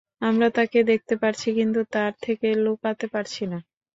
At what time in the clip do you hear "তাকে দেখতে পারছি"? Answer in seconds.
0.57-1.47